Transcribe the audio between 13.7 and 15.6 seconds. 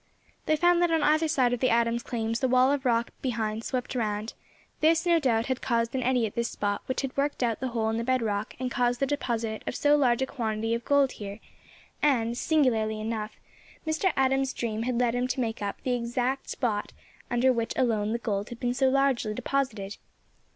Mr. Adams' dream had led him to